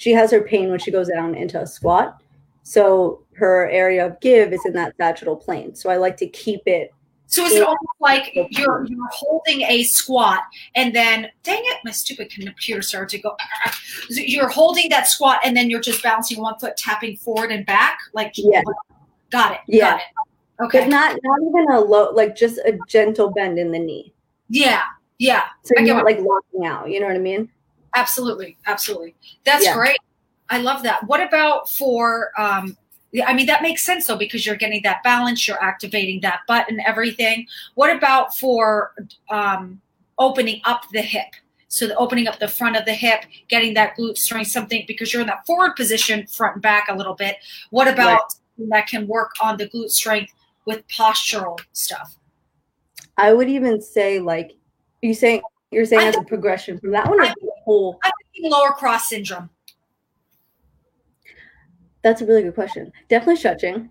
she 0.00 0.12
has 0.12 0.30
her 0.30 0.40
pain 0.40 0.70
when 0.70 0.78
she 0.78 0.90
goes 0.90 1.08
down 1.08 1.34
into 1.34 1.60
a 1.60 1.66
squat. 1.66 2.22
So 2.62 3.22
her 3.34 3.68
area 3.68 4.06
of 4.06 4.18
give 4.20 4.50
is 4.54 4.64
in 4.64 4.72
that 4.72 4.96
sagittal 4.96 5.36
plane. 5.36 5.74
So 5.74 5.90
I 5.90 5.98
like 5.98 6.16
to 6.18 6.26
keep 6.26 6.62
it 6.64 6.90
So 7.26 7.44
is 7.44 7.52
it 7.52 7.62
almost 7.62 8.00
like 8.00 8.32
you're 8.34 8.86
you're 8.88 9.08
holding 9.12 9.60
a 9.60 9.82
squat 9.82 10.40
and 10.74 10.94
then 10.94 11.28
dang 11.42 11.60
it, 11.64 11.78
my 11.84 11.90
stupid 11.90 12.30
computer 12.30 12.80
started 12.80 13.10
to 13.16 13.22
go. 13.22 13.36
You're 14.08 14.48
holding 14.48 14.88
that 14.88 15.06
squat 15.06 15.38
and 15.44 15.54
then 15.54 15.68
you're 15.68 15.82
just 15.90 16.02
bouncing 16.02 16.40
one 16.40 16.58
foot, 16.58 16.78
tapping 16.78 17.16
forward 17.18 17.52
and 17.52 17.66
back. 17.66 17.98
Like 18.14 18.32
Yeah. 18.36 18.62
got 19.30 19.52
it. 19.52 19.60
Yeah. 19.68 19.90
Got 19.90 20.00
it. 20.00 20.64
Okay. 20.64 20.80
but 20.80 20.88
not 20.88 21.18
not 21.22 21.40
even 21.46 21.70
a 21.72 21.80
low 21.80 22.10
like 22.12 22.34
just 22.34 22.56
a 22.58 22.78
gentle 22.88 23.30
bend 23.30 23.58
in 23.58 23.70
the 23.70 23.78
knee. 23.78 24.14
yeah. 24.48 24.82
Yeah. 25.18 25.44
So 25.64 25.74
you're 25.76 25.94
not 25.94 26.06
like 26.06 26.20
locking 26.20 26.64
out. 26.64 26.88
You 26.88 27.00
know 27.00 27.06
what 27.06 27.16
I 27.16 27.18
mean? 27.18 27.50
Absolutely, 27.94 28.56
absolutely. 28.66 29.14
That's 29.44 29.64
Yeah. 29.64 29.74
great. 29.74 29.98
I 30.48 30.58
love 30.58 30.82
that. 30.82 31.04
What 31.06 31.20
about 31.20 31.70
for 31.70 32.32
um 32.38 32.76
I 33.26 33.34
mean 33.34 33.46
that 33.46 33.62
makes 33.62 33.82
sense 33.82 34.06
though 34.06 34.16
because 34.16 34.46
you're 34.46 34.56
getting 34.56 34.82
that 34.82 35.02
balance, 35.02 35.46
you're 35.46 35.62
activating 35.62 36.20
that 36.20 36.40
butt 36.46 36.66
and 36.68 36.80
everything. 36.86 37.46
What 37.74 37.94
about 37.94 38.36
for 38.36 38.92
um 39.28 39.80
opening 40.18 40.60
up 40.64 40.84
the 40.92 41.02
hip? 41.02 41.28
So 41.68 41.86
the 41.86 41.94
opening 41.96 42.26
up 42.26 42.40
the 42.40 42.48
front 42.48 42.76
of 42.76 42.84
the 42.84 42.94
hip, 42.94 43.24
getting 43.48 43.74
that 43.74 43.96
glute 43.96 44.18
strength, 44.18 44.50
something 44.50 44.84
because 44.88 45.12
you're 45.12 45.22
in 45.22 45.28
that 45.28 45.46
forward 45.46 45.76
position, 45.76 46.26
front 46.26 46.56
and 46.56 46.62
back 46.62 46.88
a 46.88 46.94
little 46.96 47.14
bit. 47.14 47.36
What 47.70 47.86
about 47.86 48.32
something 48.32 48.68
that 48.70 48.88
can 48.88 49.06
work 49.06 49.30
on 49.40 49.56
the 49.56 49.68
glute 49.68 49.90
strength 49.90 50.32
with 50.66 50.86
postural 50.88 51.60
stuff? 51.72 52.16
I 53.16 53.32
would 53.32 53.48
even 53.48 53.80
say 53.80 54.18
like 54.18 54.56
you 55.02 55.14
saying 55.14 55.42
you're 55.70 55.84
saying 55.84 56.08
as 56.08 56.16
a 56.16 56.22
progression 56.22 56.78
from 56.78 56.90
that 56.90 57.08
one 57.08 57.20
or 57.20 57.32
I- 57.60 57.64
whole 57.64 57.98
I'm 58.02 58.12
thinking 58.32 58.50
lower 58.50 58.72
cross 58.72 59.08
syndrome. 59.08 59.50
That's 62.02 62.22
a 62.22 62.26
really 62.26 62.42
good 62.42 62.54
question. 62.54 62.92
Definitely 63.08 63.36
stretching. 63.36 63.90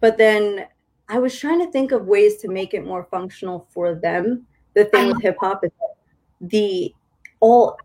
But 0.00 0.16
then 0.16 0.66
I 1.08 1.18
was 1.18 1.38
trying 1.38 1.60
to 1.64 1.70
think 1.70 1.92
of 1.92 2.06
ways 2.06 2.38
to 2.38 2.48
make 2.48 2.72
it 2.74 2.84
more 2.84 3.04
functional 3.10 3.66
for 3.70 3.94
them. 3.94 4.46
The 4.74 4.86
thing 4.86 5.08
with 5.08 5.22
hip 5.22 5.36
hop 5.40 5.64
is 5.64 5.70
that 5.78 6.48
the 6.48 6.92
all 7.40 7.76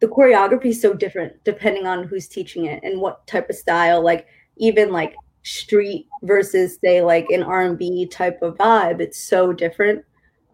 the 0.00 0.08
choreography 0.08 0.66
is 0.66 0.80
so 0.82 0.92
different 0.92 1.32
depending 1.44 1.86
on 1.86 2.04
who's 2.04 2.28
teaching 2.28 2.66
it 2.66 2.82
and 2.82 3.00
what 3.00 3.26
type 3.26 3.48
of 3.48 3.56
style. 3.56 4.02
Like 4.02 4.26
even 4.56 4.90
like 4.92 5.14
street 5.42 6.08
versus 6.24 6.78
say 6.84 7.00
like 7.02 7.26
an 7.30 7.42
R&B 7.44 8.06
type 8.08 8.42
of 8.42 8.56
vibe, 8.56 9.00
it's 9.00 9.18
so 9.18 9.52
different. 9.52 10.04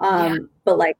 Um 0.00 0.32
Yeah. 0.34 0.38
but 0.64 0.78
like 0.78 0.96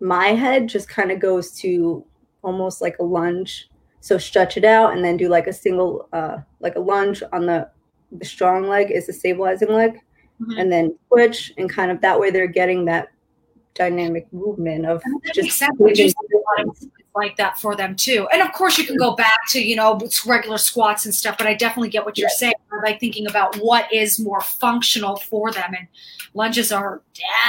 my 0.00 0.28
head 0.28 0.68
just 0.68 0.88
kind 0.88 1.10
of 1.12 1.20
goes 1.20 1.52
to 1.60 2.04
almost 2.46 2.80
like 2.80 2.96
a 3.00 3.02
lunge 3.04 3.68
so 4.00 4.16
stretch 4.18 4.56
it 4.56 4.64
out 4.64 4.92
and 4.94 5.04
then 5.04 5.16
do 5.16 5.28
like 5.28 5.48
a 5.48 5.52
single, 5.52 6.08
uh, 6.12 6.36
like 6.60 6.76
a 6.76 6.80
lunge 6.80 7.22
on 7.32 7.44
the 7.44 7.68
the 8.12 8.24
strong 8.24 8.68
leg 8.68 8.92
is 8.92 9.06
the 9.08 9.12
stabilizing 9.12 9.68
leg, 9.72 10.00
Mhm. 10.40 10.60
and 10.60 10.70
then 10.70 10.96
switch 11.08 11.52
and 11.58 11.68
kind 11.68 11.90
of 11.90 12.00
that 12.02 12.18
way 12.20 12.30
they're 12.30 12.46
getting 12.46 12.84
that 12.84 13.08
dynamic 13.74 14.32
movement 14.32 14.86
of 14.86 15.02
just 15.34 15.38
makes 15.42 15.54
sense. 15.56 15.70
I 15.74 15.76
do 15.76 15.82
moving 15.84 15.96
see 15.96 16.14
a 16.34 16.36
lot 16.36 16.60
of 16.60 16.66
movements 16.66 16.86
like 17.16 17.36
that 17.38 17.58
for 17.58 17.74
them 17.74 17.96
too. 17.96 18.28
And 18.32 18.40
of 18.42 18.52
course, 18.52 18.78
you 18.78 18.84
can 18.84 18.96
go 18.96 19.16
back 19.16 19.38
to 19.48 19.60
you 19.60 19.74
know 19.74 19.98
regular 20.24 20.58
squats 20.58 21.04
and 21.04 21.12
stuff. 21.14 21.36
But 21.36 21.48
I 21.48 21.54
definitely 21.54 21.88
get 21.90 22.04
what 22.06 22.16
you're 22.16 22.28
saying. 22.28 22.54
I 22.72 22.76
like 22.88 23.00
thinking 23.00 23.26
about 23.26 23.56
what 23.56 23.92
is 23.92 24.20
more 24.20 24.40
functional 24.40 25.16
for 25.16 25.50
them, 25.50 25.74
and 25.76 25.88
lunges 26.34 26.70
are 26.70 27.02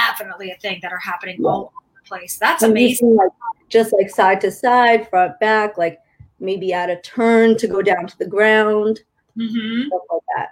definitely 0.06 0.50
a 0.50 0.56
thing 0.56 0.80
that 0.82 0.90
are 0.92 0.98
happening 0.98 1.36
Yeah. 1.40 1.48
all 1.50 1.60
over 1.60 1.86
the 2.02 2.08
place. 2.08 2.36
That's 2.36 2.62
and 2.64 2.72
amazing. 2.72 3.14
like 3.14 3.30
just 3.68 3.92
like 3.92 4.10
side 4.10 4.40
to 4.42 4.50
side, 4.50 5.08
front 5.08 5.38
back, 5.40 5.78
like 5.78 5.98
maybe 6.40 6.72
add 6.72 6.90
a 6.90 7.00
turn 7.00 7.56
to 7.58 7.66
go 7.66 7.82
down 7.82 8.06
to 8.06 8.18
the 8.18 8.26
ground, 8.26 9.00
hmm 9.36 9.86
stuff 9.86 10.02
like 10.10 10.22
that. 10.36 10.48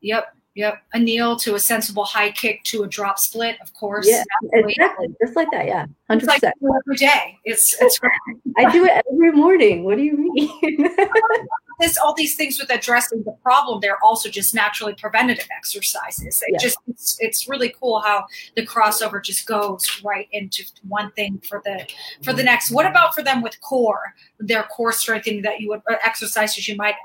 Yep, 0.00 0.36
yep. 0.54 0.82
A 0.94 0.98
kneel 0.98 1.36
to 1.36 1.54
a 1.54 1.60
sensible 1.60 2.04
high 2.04 2.30
kick 2.32 2.62
to 2.64 2.82
a 2.82 2.88
drop 2.88 3.18
split, 3.18 3.56
of 3.60 3.72
course. 3.74 4.08
Yeah, 4.08 4.22
Absolutely. 4.44 4.72
exactly, 4.72 5.08
just 5.22 5.36
like 5.36 5.50
that. 5.52 5.66
Yeah, 5.66 5.86
hundred 6.08 6.26
like 6.26 6.40
percent. 6.40 6.54
every 6.62 6.96
day. 6.96 7.38
It's 7.44 7.80
it's 7.80 7.98
great. 8.00 8.12
I 8.56 8.70
do 8.72 8.84
it 8.84 9.02
every 9.12 9.32
morning. 9.32 9.84
What 9.84 9.96
do 9.96 10.02
you 10.02 10.16
mean? 10.16 10.88
this 11.80 11.96
all 11.96 12.14
these 12.14 12.36
things 12.36 12.58
with 12.58 12.70
addressing 12.70 13.22
the 13.24 13.32
problem 13.42 13.80
they're 13.80 14.02
also 14.02 14.28
just 14.28 14.54
naturally 14.54 14.94
preventative 14.94 15.48
exercises. 15.56 16.42
It 16.46 16.60
just 16.60 16.78
it's, 16.88 17.16
it's 17.20 17.48
really 17.48 17.74
cool 17.80 18.00
how 18.00 18.26
the 18.56 18.66
crossover 18.66 19.22
just 19.22 19.46
goes 19.46 19.84
right 20.04 20.28
into 20.32 20.64
one 20.86 21.10
thing 21.12 21.40
for 21.48 21.60
the 21.64 21.86
for 22.22 22.32
the 22.32 22.42
next. 22.42 22.70
What 22.70 22.86
about 22.86 23.14
for 23.14 23.22
them 23.22 23.42
with 23.42 23.60
core 23.60 24.14
their 24.38 24.64
core 24.64 24.92
strengthening 24.92 25.42
that 25.42 25.60
you 25.60 25.68
would 25.68 25.82
uh, 25.90 25.96
exercises 26.04 26.68
you 26.68 26.76
might 26.76 26.96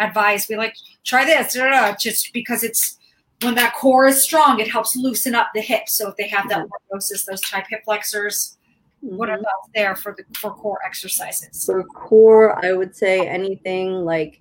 advise? 0.00 0.46
Be 0.46 0.56
like 0.56 0.76
try 1.04 1.24
this 1.24 1.54
da, 1.54 1.64
da, 1.64 1.90
da, 1.90 1.96
just 1.96 2.32
because 2.32 2.62
it's 2.62 2.98
when 3.42 3.54
that 3.54 3.74
core 3.74 4.06
is 4.06 4.22
strong 4.22 4.60
it 4.60 4.68
helps 4.68 4.96
loosen 4.96 5.34
up 5.34 5.48
the 5.54 5.60
hips 5.60 5.92
so 5.92 6.08
if 6.08 6.16
they 6.16 6.26
have 6.26 6.48
that 6.48 6.66
mm-hmm. 6.66 6.96
lordosis 6.96 7.26
those 7.26 7.40
type 7.42 7.66
hip 7.68 7.82
flexors 7.84 8.56
what 9.00 9.28
Mhm. 9.28 9.40
about 9.40 9.72
there 9.74 9.94
for 9.94 10.14
the 10.16 10.24
for 10.38 10.52
core 10.52 10.78
exercises? 10.84 11.64
For 11.64 11.84
core 11.84 12.64
i 12.64 12.72
would 12.72 12.94
say 12.94 13.26
anything 13.26 14.04
like 14.04 14.40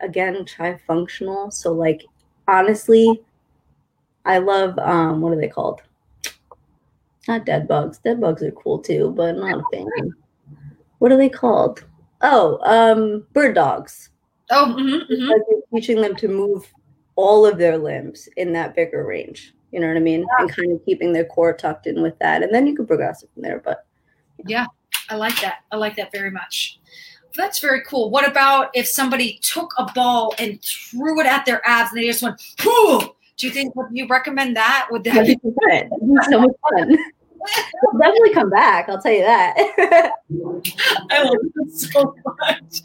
again 0.00 0.44
try 0.44 0.76
functional 0.86 1.50
so 1.50 1.72
like 1.72 2.02
honestly 2.48 3.22
i 4.24 4.38
love 4.38 4.76
um 4.80 5.20
what 5.20 5.32
are 5.32 5.40
they 5.40 5.48
called? 5.48 5.80
Not 7.28 7.46
dead 7.46 7.68
bugs. 7.68 7.98
Dead 7.98 8.20
bugs 8.20 8.42
are 8.42 8.50
cool 8.50 8.80
too 8.80 9.12
but 9.16 9.36
not 9.36 9.60
a 9.60 9.64
fan. 9.72 10.12
What 10.98 11.12
are 11.12 11.16
they 11.16 11.28
called? 11.28 11.84
Oh 12.20 12.58
um 12.64 13.26
bird 13.32 13.54
dogs. 13.54 14.10
Oh 14.50 14.74
mhm, 14.76 15.02
mhm. 15.02 15.08
because 15.08 15.40
you're 15.48 15.62
teaching 15.72 16.00
them 16.00 16.16
to 16.16 16.26
move 16.28 16.66
all 17.14 17.46
of 17.46 17.58
their 17.58 17.78
limbs 17.78 18.28
in 18.36 18.52
that 18.54 18.74
bigger 18.74 19.04
range 19.04 19.54
you 19.72 19.80
know 19.80 19.88
what 19.88 19.96
i 19.96 20.00
mean 20.00 20.24
and 20.38 20.54
kind 20.54 20.70
of 20.70 20.84
keeping 20.84 21.12
their 21.12 21.24
core 21.24 21.52
tucked 21.52 21.86
in 21.86 22.00
with 22.02 22.18
that 22.18 22.42
and 22.42 22.54
then 22.54 22.66
you 22.66 22.76
can 22.76 22.86
progress 22.86 23.22
it 23.22 23.30
from 23.34 23.42
there 23.42 23.60
but 23.64 23.86
Yeah, 24.46 24.66
I 25.08 25.16
like 25.16 25.40
that. 25.40 25.60
I 25.70 25.76
like 25.76 25.96
that 25.96 26.12
very 26.12 26.30
much. 26.30 26.80
That's 27.36 27.60
very 27.60 27.82
cool. 27.82 28.10
What 28.10 28.28
about 28.28 28.70
if 28.74 28.86
somebody 28.86 29.38
took 29.42 29.72
a 29.78 29.90
ball 29.94 30.34
and 30.38 30.60
threw 30.62 31.20
it 31.20 31.26
at 31.26 31.46
their 31.46 31.66
abs 31.66 31.92
and 31.92 32.00
they 32.00 32.06
just 32.06 32.22
went, 32.22 32.40
Pooh! 32.58 33.00
do 33.38 33.46
you 33.46 33.52
think 33.52 33.74
would 33.74 33.86
you 33.92 34.06
recommend 34.06 34.56
that? 34.56 34.88
Would 34.90 35.04
that 35.04 35.26
be 35.26 35.36
100%. 35.36 35.40
It'd 35.40 35.90
be 35.90 36.16
so 36.30 36.40
much 36.40 36.50
fun. 36.70 36.98
I'll 37.84 37.98
definitely 37.98 38.34
come 38.34 38.50
back. 38.50 38.88
I'll 38.88 39.00
tell 39.00 39.12
you 39.12 39.22
that. 39.22 39.54
I 41.10 41.22
love 41.22 41.36
it 41.42 41.72
so 41.72 42.14
much. 42.38 42.82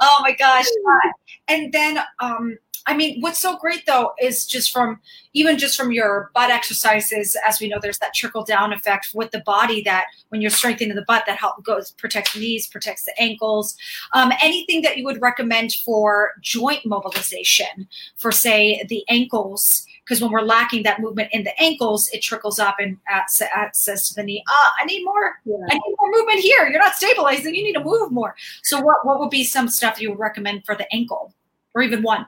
Oh 0.00 0.18
my 0.22 0.32
gosh. 0.32 0.66
And 1.48 1.72
then 1.72 1.98
um 2.20 2.56
I 2.90 2.96
mean, 2.96 3.20
what's 3.20 3.40
so 3.40 3.56
great 3.56 3.86
though 3.86 4.14
is 4.20 4.44
just 4.44 4.72
from 4.72 4.98
even 5.32 5.58
just 5.58 5.76
from 5.76 5.92
your 5.92 6.32
butt 6.34 6.50
exercises, 6.50 7.36
as 7.46 7.60
we 7.60 7.68
know, 7.68 7.78
there's 7.80 8.00
that 8.00 8.14
trickle 8.14 8.42
down 8.42 8.72
effect 8.72 9.10
with 9.14 9.30
the 9.30 9.38
body 9.46 9.80
that 9.82 10.06
when 10.30 10.40
you're 10.40 10.50
strengthening 10.50 10.96
the 10.96 11.04
butt, 11.06 11.22
that 11.28 11.38
help 11.38 11.62
goes 11.62 11.92
protects 11.92 12.32
the 12.32 12.40
knees, 12.40 12.66
protects 12.66 13.04
the 13.04 13.12
ankles. 13.16 13.76
Um, 14.12 14.32
anything 14.42 14.82
that 14.82 14.98
you 14.98 15.04
would 15.04 15.22
recommend 15.22 15.72
for 15.84 16.32
joint 16.40 16.84
mobilization 16.84 17.86
for 18.16 18.32
say 18.32 18.84
the 18.88 19.04
ankles, 19.08 19.86
because 20.04 20.20
when 20.20 20.32
we're 20.32 20.40
lacking 20.40 20.82
that 20.82 20.98
movement 20.98 21.28
in 21.30 21.44
the 21.44 21.62
ankles, 21.62 22.10
it 22.12 22.22
trickles 22.22 22.58
up 22.58 22.78
and 22.80 22.96
says 23.28 24.08
to 24.08 24.14
the 24.16 24.24
knee, 24.24 24.42
ah, 24.48 24.74
I 24.80 24.84
need 24.84 25.04
more 25.04 25.38
I 25.46 25.74
need 25.74 25.94
more 25.96 26.10
movement 26.10 26.40
here. 26.40 26.66
You're 26.66 26.80
not 26.80 26.96
stabilizing. 26.96 27.54
You 27.54 27.62
need 27.62 27.74
to 27.74 27.84
move 27.84 28.10
more. 28.10 28.34
So, 28.64 28.80
what 28.80 29.06
what 29.06 29.20
would 29.20 29.30
be 29.30 29.44
some 29.44 29.68
stuff 29.68 30.00
you 30.00 30.10
would 30.10 30.18
recommend 30.18 30.64
for 30.66 30.74
the 30.74 30.92
ankle, 30.92 31.32
or 31.76 31.82
even 31.82 32.02
one? 32.02 32.26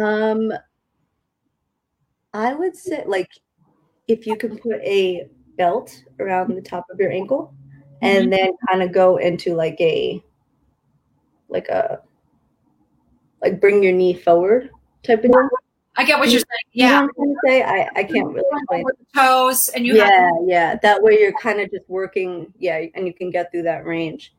Um, 0.00 0.52
I 2.34 2.54
would 2.54 2.76
say 2.76 3.04
like 3.06 3.28
if 4.06 4.26
you 4.26 4.36
can 4.36 4.58
put 4.58 4.80
a 4.82 5.28
belt 5.56 6.02
around 6.20 6.54
the 6.54 6.62
top 6.62 6.84
of 6.90 7.00
your 7.00 7.10
ankle 7.10 7.54
and 8.02 8.32
then 8.32 8.50
kind 8.68 8.82
of 8.82 8.92
go 8.92 9.16
into 9.16 9.54
like 9.54 9.80
a 9.80 10.22
like 11.48 11.68
a 11.68 12.00
like 13.42 13.60
bring 13.60 13.82
your 13.82 13.92
knee 13.92 14.14
forward 14.14 14.70
type 15.02 15.24
of 15.24 15.30
thing. 15.30 15.48
I 15.96 16.04
get 16.04 16.18
what 16.18 16.30
you're 16.30 16.40
saying. 16.40 16.46
You 16.72 16.86
know 16.88 17.08
Yeah, 17.16 17.24
to 17.24 17.34
say? 17.46 17.62
I, 17.62 17.88
I 17.96 18.04
can't 18.04 18.32
really 18.32 18.46
explain. 18.52 18.84
toes, 19.14 19.68
and 19.68 19.84
you 19.86 19.96
yeah, 19.96 20.04
have 20.10 20.34
yeah. 20.46 20.76
That 20.82 21.02
way 21.02 21.18
you're 21.18 21.32
kind 21.32 21.60
of 21.60 21.70
just 21.70 21.88
working, 21.88 22.52
yeah, 22.58 22.84
and 22.94 23.06
you 23.06 23.12
can 23.12 23.30
get 23.30 23.50
through 23.50 23.64
that 23.64 23.84
range. 23.84 24.32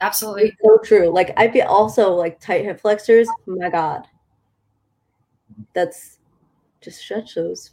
absolutely. 0.00 0.44
It's 0.44 0.56
so 0.62 0.78
true. 0.78 1.08
Like 1.10 1.32
I 1.36 1.50
feel 1.50 1.66
also 1.66 2.12
like 2.14 2.40
tight 2.40 2.64
hip 2.64 2.80
flexors. 2.80 3.28
My 3.46 3.70
God, 3.70 4.06
that's 5.74 6.18
just 6.80 7.00
stretch 7.00 7.34
those 7.34 7.70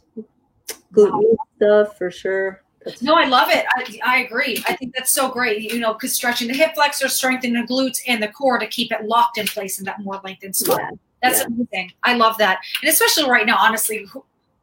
glute 0.92 1.12
med 1.12 1.36
stuff 1.56 1.96
for 1.98 2.10
sure. 2.10 2.62
That's, 2.84 3.02
No, 3.02 3.14
I 3.14 3.24
love 3.26 3.48
it. 3.50 3.64
I, 3.76 3.98
I 4.04 4.18
agree. 4.20 4.62
I 4.68 4.74
think 4.76 4.94
that's 4.94 5.10
so 5.10 5.28
great. 5.30 5.72
You 5.72 5.80
know, 5.80 5.94
because 5.94 6.14
stretching 6.14 6.48
the 6.48 6.54
hip 6.54 6.74
flexor, 6.74 7.08
strengthening 7.08 7.60
the 7.60 7.66
glutes 7.66 7.98
and 8.06 8.22
the 8.22 8.28
core 8.28 8.58
to 8.58 8.66
keep 8.66 8.92
it 8.92 9.04
locked 9.04 9.38
in 9.38 9.46
place 9.46 9.78
in 9.78 9.84
that 9.86 10.00
more 10.00 10.20
lengthened 10.24 10.54
spot. 10.54 10.80
yeah, 10.80 10.90
That's 11.22 11.40
Yeah. 11.40 11.46
amazing. 11.46 11.92
I 12.04 12.14
love 12.14 12.38
that. 12.38 12.60
And 12.82 12.88
especially 12.88 13.28
right 13.28 13.46
now, 13.46 13.56
honestly, 13.58 14.06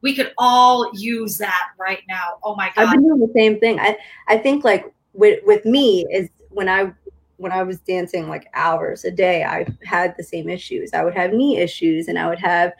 we 0.01 0.15
could 0.15 0.33
all 0.37 0.89
use 0.93 1.37
that 1.39 1.69
right 1.77 2.01
now. 2.07 2.37
Oh 2.43 2.55
my 2.55 2.71
God. 2.75 2.85
I've 2.85 2.91
been 2.93 3.03
doing 3.03 3.19
the 3.19 3.33
same 3.35 3.59
thing. 3.59 3.79
I 3.79 3.97
I 4.27 4.37
think 4.37 4.63
like 4.63 4.93
with 5.13 5.39
with 5.45 5.65
me 5.65 6.05
is 6.11 6.29
when 6.49 6.69
I 6.69 6.93
when 7.37 7.51
I 7.51 7.63
was 7.63 7.79
dancing 7.79 8.29
like 8.29 8.47
hours 8.53 9.03
a 9.03 9.11
day, 9.11 9.43
I 9.43 9.67
had 9.83 10.15
the 10.15 10.23
same 10.23 10.47
issues. 10.47 10.93
I 10.93 11.03
would 11.03 11.15
have 11.15 11.33
knee 11.33 11.57
issues, 11.57 12.07
and 12.07 12.17
I 12.17 12.29
would 12.29 12.39
have 12.39 12.71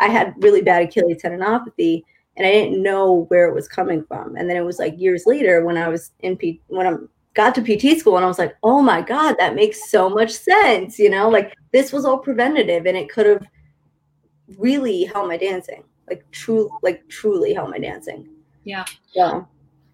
I 0.00 0.08
had 0.08 0.34
really 0.38 0.62
bad 0.62 0.82
Achilles 0.82 1.22
tendinopathy, 1.22 2.02
and 2.36 2.46
I 2.46 2.50
didn't 2.50 2.82
know 2.82 3.26
where 3.28 3.48
it 3.48 3.54
was 3.54 3.68
coming 3.68 4.04
from. 4.04 4.36
And 4.36 4.48
then 4.48 4.56
it 4.56 4.64
was 4.64 4.78
like 4.78 4.98
years 4.98 5.24
later 5.26 5.64
when 5.64 5.76
I 5.76 5.88
was 5.88 6.12
in 6.20 6.36
P 6.36 6.60
when 6.68 6.86
I 6.86 6.96
got 7.34 7.54
to 7.54 7.62
PT 7.62 7.98
school, 7.98 8.16
and 8.16 8.24
I 8.24 8.28
was 8.28 8.38
like, 8.38 8.56
oh 8.62 8.82
my 8.82 9.02
god, 9.02 9.36
that 9.38 9.54
makes 9.54 9.90
so 9.90 10.08
much 10.08 10.32
sense. 10.32 10.98
You 10.98 11.10
know, 11.10 11.28
like 11.28 11.54
this 11.72 11.92
was 11.92 12.04
all 12.04 12.18
preventative, 12.18 12.86
and 12.86 12.96
it 12.96 13.10
could 13.10 13.26
have 13.26 13.46
really 14.58 15.04
helped 15.04 15.28
my 15.28 15.36
dancing. 15.36 15.84
Like 16.08 16.28
true, 16.32 16.70
like 16.82 17.06
truly 17.08 17.54
helped 17.54 17.70
my 17.70 17.78
dancing. 17.78 18.28
Yeah. 18.64 18.84
Yeah. 19.14 19.42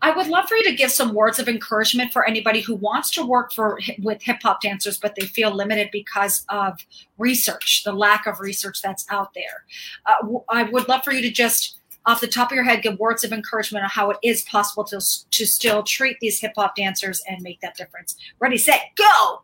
I 0.06 0.12
would 0.12 0.28
love 0.28 0.48
for 0.48 0.54
you 0.54 0.62
to 0.62 0.72
give 0.72 0.92
some 0.92 1.14
words 1.14 1.40
of 1.40 1.48
encouragement 1.48 2.12
for 2.12 2.25
anybody 2.25 2.60
who 2.60 2.76
wants 2.76 3.10
to 3.10 3.26
work 3.26 3.52
for 3.52 3.80
with 3.98 4.22
hip 4.22 4.38
hop 4.40 4.60
dancers, 4.60 4.98
but 4.98 5.16
they 5.16 5.26
feel 5.26 5.50
limited 5.50 5.88
because 5.90 6.46
of 6.48 6.78
research, 7.18 7.82
the 7.82 7.92
lack 7.92 8.25
of 8.28 8.38
research 8.38 8.80
that's 8.80 9.04
out 9.10 9.34
there. 9.34 9.64
Uh, 10.06 10.38
I 10.48 10.62
would 10.62 10.86
love 10.86 11.02
for 11.02 11.12
you 11.12 11.22
to 11.22 11.30
just, 11.32 11.80
off 12.04 12.20
the 12.20 12.28
top 12.28 12.52
of 12.52 12.54
your 12.54 12.62
head, 12.62 12.82
give 12.82 12.96
words 13.00 13.25
of 13.25 13.32
encouragement 13.32 13.82
on 13.82 13.90
how 13.90 14.10
it 14.10 14.18
is 14.22 14.42
possible 14.42 14.84
to 14.84 15.00
to 15.32 15.44
still 15.44 15.82
treat 15.82 16.20
these 16.20 16.38
hip 16.38 16.52
hop 16.54 16.76
dancers 16.76 17.20
and 17.28 17.42
make 17.42 17.60
that 17.62 17.76
difference. 17.76 18.14
Ready, 18.38 18.58
set, 18.58 18.82
go! 18.96 19.42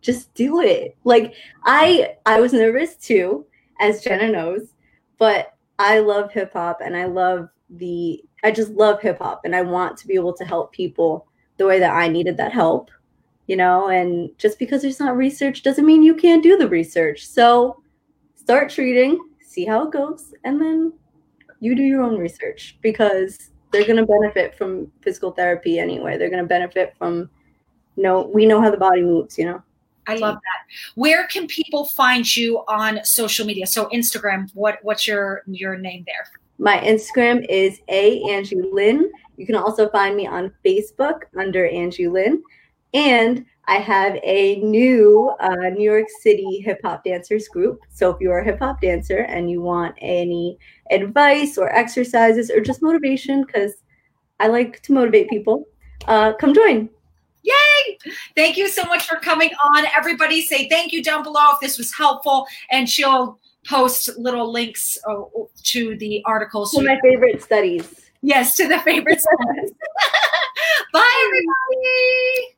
just 0.00 0.34
do 0.34 0.62
it. 0.62 0.96
Like 1.04 1.32
I 1.64 2.16
I 2.26 2.40
was 2.40 2.52
nervous 2.52 2.96
too, 2.96 3.46
as 3.78 4.02
Jenna 4.02 4.32
knows, 4.32 4.74
but 5.16 5.54
I 5.78 6.00
love 6.00 6.32
hip 6.32 6.54
hop 6.54 6.80
and 6.84 6.96
I 6.96 7.04
love 7.04 7.50
the 7.70 8.22
I 8.44 8.50
just 8.50 8.70
love 8.70 9.00
hip 9.00 9.18
hop 9.18 9.42
and 9.44 9.54
I 9.54 9.62
want 9.62 9.96
to 9.98 10.06
be 10.06 10.14
able 10.14 10.32
to 10.34 10.44
help 10.44 10.72
people 10.72 11.26
the 11.56 11.66
way 11.66 11.78
that 11.80 11.94
I 11.94 12.08
needed 12.08 12.36
that 12.36 12.52
help. 12.52 12.90
You 13.46 13.56
know, 13.56 13.88
and 13.88 14.30
just 14.38 14.58
because 14.58 14.82
there's 14.82 14.98
not 14.98 15.16
research 15.16 15.62
doesn't 15.62 15.86
mean 15.86 16.02
you 16.02 16.14
can't 16.14 16.42
do 16.42 16.56
the 16.56 16.68
research. 16.68 17.26
So 17.26 17.80
start 18.34 18.70
treating, 18.70 19.20
see 19.40 19.64
how 19.64 19.86
it 19.86 19.92
goes, 19.92 20.34
and 20.44 20.60
then 20.60 20.92
you 21.60 21.74
do 21.74 21.82
your 21.82 22.02
own 22.02 22.18
research 22.18 22.76
because 22.82 23.50
they're 23.70 23.86
going 23.86 23.96
to 23.96 24.06
benefit 24.06 24.56
from 24.56 24.90
physical 25.02 25.30
therapy 25.30 25.78
anyway. 25.78 26.18
They're 26.18 26.30
going 26.30 26.42
to 26.42 26.48
benefit 26.48 26.94
from 26.98 27.30
no, 27.96 28.22
we 28.22 28.46
know 28.46 28.60
how 28.60 28.70
the 28.70 28.76
body 28.76 29.02
moves, 29.02 29.38
you 29.38 29.44
know. 29.46 29.62
I 30.08 30.16
love 30.16 30.34
that. 30.34 30.74
Where 30.94 31.26
can 31.26 31.46
people 31.46 31.86
find 31.86 32.36
you 32.36 32.58
on 32.68 33.04
social 33.04 33.44
media? 33.44 33.66
So 33.66 33.86
Instagram, 33.86 34.50
what 34.54 34.78
what's 34.82 35.06
your 35.06 35.42
your 35.46 35.76
name 35.76 36.04
there? 36.06 36.26
My 36.58 36.78
Instagram 36.78 37.44
is 37.48 37.80
a 37.88 38.22
Angie 38.30 38.62
Lynn. 38.72 39.10
You 39.36 39.46
can 39.46 39.54
also 39.54 39.88
find 39.90 40.16
me 40.16 40.26
on 40.26 40.52
Facebook 40.64 41.22
under 41.38 41.66
Angie 41.66 42.08
Lynn, 42.08 42.42
and 42.94 43.44
I 43.68 43.76
have 43.76 44.18
a 44.22 44.56
new 44.60 45.34
uh, 45.40 45.70
New 45.70 45.82
York 45.82 46.06
City 46.22 46.60
hip 46.64 46.80
hop 46.82 47.04
dancers 47.04 47.48
group. 47.48 47.80
So 47.90 48.10
if 48.10 48.20
you're 48.20 48.38
a 48.38 48.44
hip 48.44 48.60
hop 48.60 48.80
dancer 48.80 49.18
and 49.18 49.50
you 49.50 49.60
want 49.60 49.94
any 50.00 50.58
advice 50.90 51.58
or 51.58 51.74
exercises 51.74 52.50
or 52.50 52.60
just 52.60 52.80
motivation, 52.80 53.44
because 53.44 53.72
I 54.40 54.46
like 54.46 54.82
to 54.82 54.92
motivate 54.92 55.28
people, 55.28 55.66
uh, 56.06 56.32
come 56.34 56.54
join. 56.54 56.88
Yay! 57.42 57.98
Thank 58.34 58.56
you 58.56 58.68
so 58.68 58.84
much 58.84 59.06
for 59.06 59.16
coming 59.16 59.50
on. 59.62 59.84
Everybody 59.96 60.40
say 60.42 60.68
thank 60.68 60.92
you 60.92 61.02
down 61.02 61.22
below 61.22 61.52
if 61.52 61.60
this 61.60 61.76
was 61.76 61.94
helpful, 61.94 62.46
and 62.70 62.88
she'll 62.88 63.38
post 63.68 64.10
little 64.18 64.50
links 64.50 64.98
uh, 65.08 65.22
to 65.64 65.96
the 65.96 66.22
articles. 66.24 66.72
To 66.72 66.82
my 66.82 66.98
favorite 67.02 67.42
studies. 67.42 68.10
Yes, 68.22 68.56
to 68.56 68.66
the 68.68 68.78
favorite 68.80 69.20
studies. 69.38 69.72
Bye, 70.92 71.26
everybody. 71.26 72.56